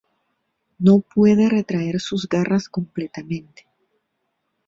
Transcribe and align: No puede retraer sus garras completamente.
No 0.79 1.01
puede 1.01 1.47
retraer 1.47 1.99
sus 1.99 2.27
garras 2.27 2.67
completamente. 2.69 3.67